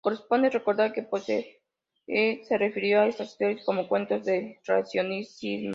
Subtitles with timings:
[0.01, 1.61] Corresponde recordar que Poe
[2.43, 5.69] se refirió a estas historias como ""Cuentos de raciocinio"".